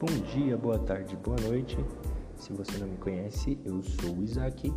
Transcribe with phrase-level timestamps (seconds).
[0.00, 1.76] Bom dia, boa tarde, boa noite.
[2.34, 4.72] Se você não me conhece, eu sou o Isaac,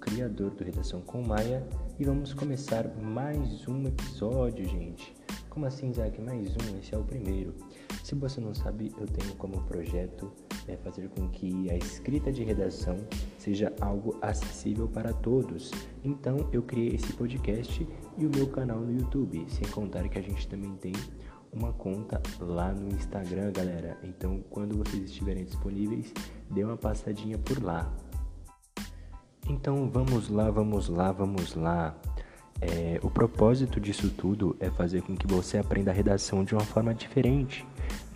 [0.00, 1.66] criador do Redação com Maia,
[1.98, 5.16] e vamos começar mais um episódio, gente.
[5.50, 6.20] Como assim, Isaac?
[6.20, 6.78] Mais um?
[6.78, 7.56] Esse é o primeiro.
[8.04, 10.30] Se você não sabe, eu tenho como projeto
[10.68, 12.96] é fazer com que a escrita de redação
[13.36, 15.72] seja algo acessível para todos.
[16.04, 17.84] Então, eu criei esse podcast
[18.16, 20.92] e o meu canal no YouTube, sem contar que a gente também tem
[21.52, 23.98] uma conta lá no Instagram, galera.
[24.02, 26.12] Então, quando vocês estiverem disponíveis,
[26.50, 27.92] dê uma passadinha por lá.
[29.48, 31.96] Então, vamos lá, vamos lá, vamos lá.
[32.60, 36.64] É, o propósito disso tudo é fazer com que você aprenda a redação de uma
[36.64, 37.66] forma diferente.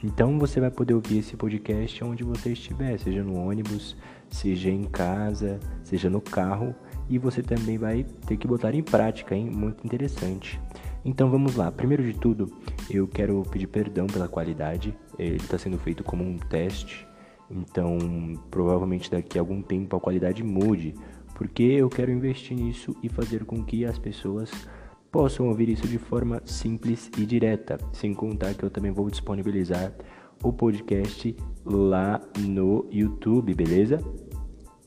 [0.03, 3.97] Então, você vai poder ouvir esse podcast onde você estiver, seja no ônibus,
[4.29, 6.75] seja em casa, seja no carro,
[7.09, 9.49] e você também vai ter que botar em prática, hein?
[9.49, 10.61] Muito interessante.
[11.05, 11.71] Então vamos lá.
[11.71, 12.53] Primeiro de tudo,
[12.89, 14.97] eu quero pedir perdão pela qualidade.
[15.19, 17.07] Ele está sendo feito como um teste.
[17.51, 17.99] Então,
[18.51, 20.95] provavelmente daqui a algum tempo a qualidade mude,
[21.35, 24.51] porque eu quero investir nisso e fazer com que as pessoas
[25.11, 29.93] possam ouvir isso de forma simples e direta, sem contar que eu também vou disponibilizar
[30.43, 33.99] o podcast lá no YouTube, beleza?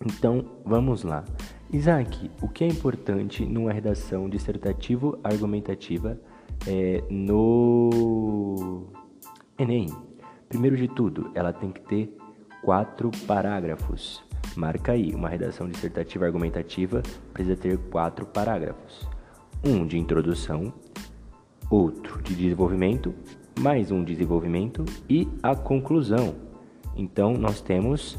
[0.04, 1.24] Então, vamos lá.
[1.72, 6.20] Isaac, o que é importante numa redação dissertativo-argumentativa
[6.68, 8.88] é, no
[9.58, 9.88] Enem?
[10.48, 12.18] Primeiro de tudo, ela tem que ter
[12.62, 14.24] quatro parágrafos.
[14.56, 17.02] Marca aí, uma redação dissertativa argumentativa
[17.34, 19.08] precisa ter quatro parágrafos.
[19.64, 20.72] Um de introdução,
[21.70, 23.14] outro de desenvolvimento,
[23.60, 26.36] mais um desenvolvimento e a conclusão.
[26.96, 28.18] Então, nós temos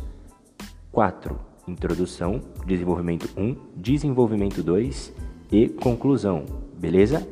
[0.90, 5.12] quatro introdução, desenvolvimento 1, desenvolvimento 2
[5.50, 6.44] e conclusão,
[6.78, 7.26] beleza?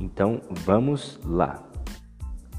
[0.00, 1.66] Então vamos lá.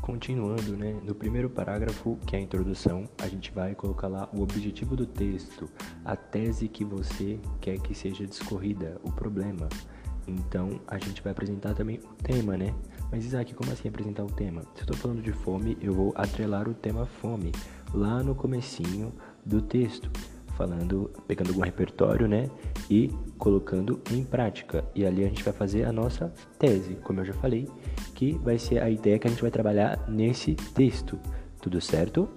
[0.02, 4.41] Continuando, né, no primeiro parágrafo, que é a introdução, a gente vai colocar lá o
[4.41, 5.69] objetivo do texto,
[6.03, 9.69] a tese que você quer que seja discorrida, o problema.
[10.28, 12.74] Então, a gente vai apresentar também o tema, né?
[13.12, 14.62] Mas Isaac, como assim apresentar o tema?
[14.74, 17.51] Se eu estou falando de fome, eu vou atrelar o tema fome
[17.94, 19.13] lá no comecinho
[19.45, 20.09] do texto
[20.51, 22.50] falando, pegando algum repertório, né,
[22.89, 24.85] e colocando em prática.
[24.95, 27.67] E ali a gente vai fazer a nossa tese, como eu já falei,
[28.13, 31.19] que vai ser a ideia que a gente vai trabalhar nesse texto.
[31.62, 32.28] Tudo certo?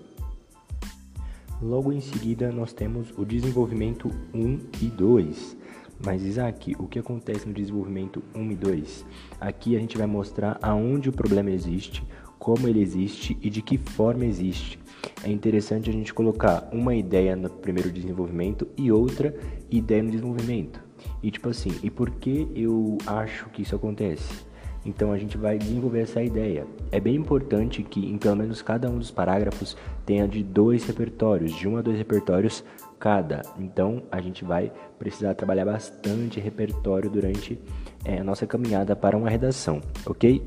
[1.63, 5.57] Logo em seguida, nós temos o desenvolvimento 1 e 2.
[6.05, 9.07] Mas Isaac, o que acontece no desenvolvimento 1 e 2?
[9.41, 12.05] Aqui a gente vai mostrar aonde o problema existe,
[12.45, 14.79] como ele existe e de que forma existe
[15.25, 19.35] é interessante a gente colocar uma ideia no primeiro desenvolvimento e outra
[19.71, 20.79] ideia no desenvolvimento.
[21.23, 24.45] E tipo assim, e por que eu acho que isso acontece?
[24.85, 26.67] Então a gente vai desenvolver essa ideia.
[26.93, 29.75] É bem importante que em pelo menos cada um dos parágrafos
[30.05, 32.63] tenha de dois repertórios, de um a dois repertórios
[33.01, 33.41] cada.
[33.59, 37.59] Então a gente vai precisar trabalhar bastante repertório durante
[38.05, 40.43] é, a nossa caminhada para uma redação, ok?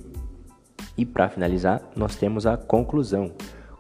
[0.98, 3.32] E para finalizar, nós temos a conclusão.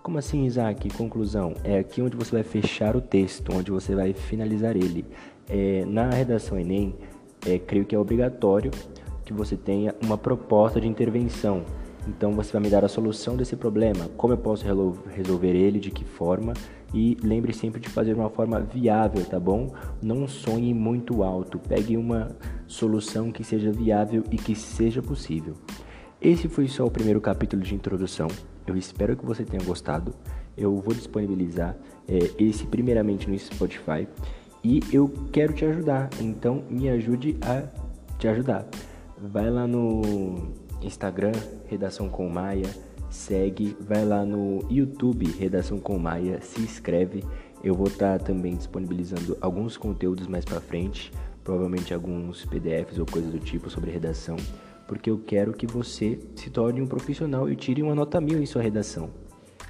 [0.04, 0.90] Como assim, Isaac?
[0.92, 1.54] Conclusão.
[1.64, 5.04] É aqui onde você vai fechar o texto, onde você vai finalizar ele.
[5.50, 6.96] É, na redação Enem,
[7.46, 8.72] é, creio que é obrigatório
[9.26, 11.64] que você tenha uma proposta de intervenção.
[12.08, 14.64] Então você vai me dar a solução desse problema, como eu posso
[15.10, 16.54] resolver ele, de que forma,
[16.94, 19.74] e lembre sempre de fazer uma forma viável, tá bom?
[20.02, 22.30] Não sonhe muito alto, pegue uma
[22.66, 25.56] solução que seja viável e que seja possível.
[26.20, 28.28] Esse foi só o primeiro capítulo de introdução.
[28.66, 30.16] Eu espero que você tenha gostado.
[30.58, 34.08] Eu vou disponibilizar é, esse primeiramente no Spotify
[34.64, 36.10] e eu quero te ajudar.
[36.20, 37.68] Então me ajude a
[38.18, 38.68] te ajudar.
[39.16, 41.34] Vai lá no Instagram
[41.68, 42.70] Redação com Maia,
[43.12, 47.24] segue, vai lá no YouTube Redação com Maia, se inscreve.
[47.64, 51.12] Eu vou estar tá também disponibilizando alguns conteúdos mais para frente,
[51.44, 54.36] provavelmente alguns PDFs ou coisas do tipo sobre redação
[54.88, 58.46] porque eu quero que você se torne um profissional e tire uma nota mil em
[58.46, 59.10] sua redação.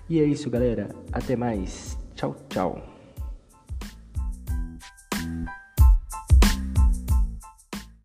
[0.10, 0.90] E é isso, galera.
[1.12, 1.98] Até mais.
[2.16, 2.97] Tchau, tchau.